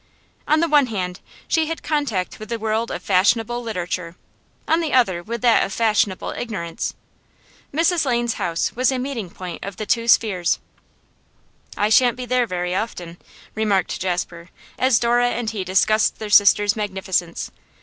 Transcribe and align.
On 0.47 0.61
the 0.61 0.67
one 0.67 0.87
hand, 0.87 1.19
she 1.47 1.67
had 1.67 1.83
contact 1.83 2.39
with 2.39 2.49
the 2.49 2.57
world 2.57 2.89
of 2.89 3.03
fashionable 3.03 3.61
literature, 3.61 4.15
on 4.67 4.79
the 4.81 4.93
other 4.93 5.21
with 5.21 5.41
that 5.43 5.63
of 5.63 5.71
fashionable 5.71 6.31
ignorance. 6.35 6.95
Mrs 7.71 8.03
Lane's 8.03 8.33
house 8.41 8.75
was 8.75 8.91
a 8.91 8.97
meeting 8.97 9.29
point 9.29 9.63
of 9.63 9.77
the 9.77 9.85
two 9.85 10.07
spheres. 10.07 10.57
'I 11.77 11.89
shan't 11.89 12.17
be 12.17 12.25
there 12.25 12.47
very 12.47 12.73
often,' 12.73 13.19
remarked 13.53 14.01
Jasper, 14.01 14.49
as 14.79 14.97
Dora 14.97 15.29
and 15.29 15.51
he 15.51 15.63
discussed 15.63 16.17
their 16.17 16.31
sister's 16.31 16.75
magnificence. 16.75 17.51